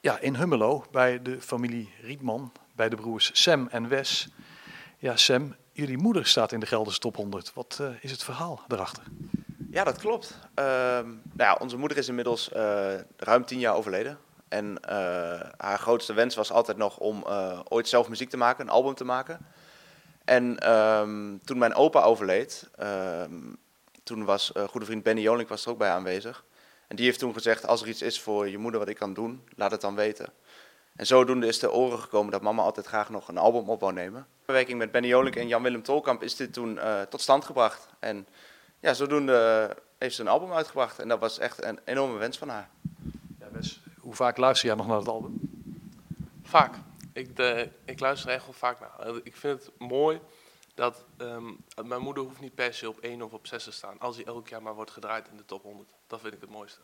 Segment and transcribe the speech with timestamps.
[0.00, 4.28] ja, in Hummelo bij de familie Rietman, bij de broers Sam en Wes.
[4.98, 7.52] Ja, Sam, jullie moeder staat in de Gelderse top 100.
[7.54, 9.02] Wat uh, is het verhaal daarachter?
[9.70, 10.38] Ja, dat klopt.
[10.40, 14.18] Uh, nou ja, onze moeder is inmiddels uh, ruim tien jaar overleden.
[14.48, 14.78] En
[15.56, 17.24] haar grootste wens was altijd nog om
[17.68, 19.46] ooit zelf muziek te maken, een album te maken.
[20.24, 23.34] En um, toen mijn opa overleed, ehm,
[24.02, 26.44] toen was goede vriend Benny Jolink was er ook bij aanwezig.
[26.90, 29.14] En die heeft toen gezegd, als er iets is voor je moeder wat ik kan
[29.14, 30.32] doen, laat het dan weten.
[30.96, 33.92] En zodoende is de oren gekomen dat mama altijd graag nog een album op wou
[33.92, 34.26] nemen.
[34.46, 37.88] In werking met Benny Jolink en Jan-Willem Tolkamp is dit toen uh, tot stand gebracht.
[37.98, 38.26] En
[38.80, 40.98] ja, zodoende heeft ze een album uitgebracht.
[40.98, 42.68] En dat was echt een enorme wens van haar.
[43.38, 45.40] Ja, Wes, hoe vaak luister jij nog naar het album?
[46.42, 46.74] Vaak.
[47.12, 49.20] Ik, de, ik luister echt wel vaak naar.
[49.22, 50.20] Ik vind het mooi
[50.80, 53.98] dat um, mijn moeder hoeft niet per se op 1 of op 6 te staan.
[53.98, 55.90] Als hij elk jaar maar wordt gedraaid in de top 100.
[56.06, 56.80] Dat vind ik het mooiste.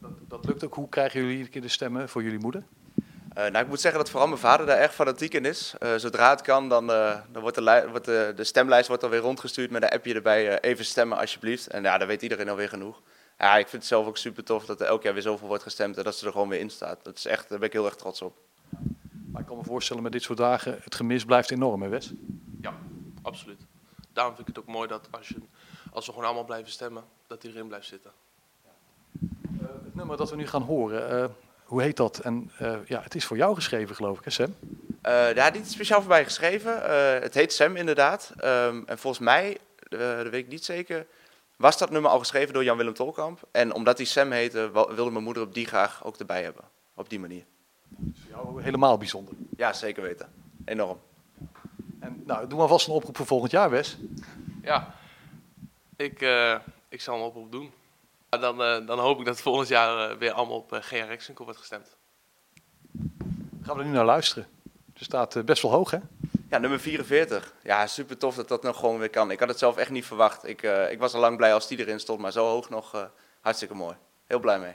[0.00, 0.74] Dat, dat lukt ook.
[0.74, 2.64] Hoe krijgen jullie iedere keer de stemmen voor jullie moeder?
[2.98, 5.74] Uh, nou, ik moet zeggen dat vooral mijn vader daar erg fanatiek in is.
[5.82, 9.20] Uh, zodra het kan, dan, uh, dan wordt, de, wordt de, de, stemlijst wordt alweer
[9.20, 10.60] rondgestuurd met een appje erbij.
[10.60, 11.66] even stemmen alsjeblieft.
[11.66, 13.02] En ja, dan weet iedereen alweer genoeg.
[13.38, 15.62] Ja, ik vind het zelf ook super tof dat er elk jaar weer zoveel wordt
[15.62, 17.04] gestemd en dat ze er gewoon weer in staat.
[17.04, 18.36] Dat is echt, daar ben ik heel erg trots op.
[19.34, 22.12] Maar ik kan me voorstellen met dit soort dagen, het gemis blijft enorm, hè Wes?
[22.60, 22.74] Ja,
[23.22, 23.60] absoluut.
[24.12, 25.36] Daarom vind ik het ook mooi dat als, je,
[25.92, 28.10] als we gewoon allemaal blijven stemmen, dat hij erin blijft zitten.
[29.20, 31.28] Uh, het nummer dat we nu gaan horen, uh,
[31.64, 32.18] hoe heet dat?
[32.18, 34.54] En uh, ja, het is voor jou geschreven, geloof ik, hè Sam?
[35.34, 36.82] ja, dit is speciaal voor mij geschreven.
[37.22, 38.32] het heet Sam, inderdaad.
[38.36, 41.06] Um, en volgens mij, dat weet ik niet zeker,
[41.56, 43.48] was dat nummer al geschreven door Jan-Willem Tolkamp.
[43.50, 46.64] En omdat hij Sam heette, wilde mijn moeder op die graag ook erbij hebben.
[46.94, 47.44] Op die manier.
[47.98, 49.34] Dat is voor jou helemaal bijzonder.
[49.56, 50.32] Ja, zeker weten.
[50.64, 50.98] Enorm.
[52.00, 53.96] En nou, doe maar vast een oproep voor volgend jaar, Wes.
[54.62, 54.94] Ja,
[55.96, 57.72] ik, uh, ik zal een oproep doen.
[58.28, 61.96] Dan, uh, dan hoop ik dat volgend jaar uh, weer allemaal op GRX wordt gestemd.
[63.62, 64.48] Gaan we er nu naar luisteren.
[64.94, 65.98] Er staat best wel hoog, hè?
[66.48, 67.54] Ja, nummer 44.
[67.62, 69.30] Ja, super tof dat dat nog gewoon weer kan.
[69.30, 70.48] Ik had het zelf echt niet verwacht.
[70.48, 73.10] Ik, ik was al lang blij als die erin stond, maar zo hoog nog
[73.40, 73.96] hartstikke mooi.
[74.26, 74.74] Heel blij mee.